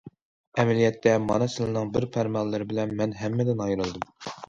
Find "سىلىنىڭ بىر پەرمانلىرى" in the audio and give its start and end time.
1.57-2.71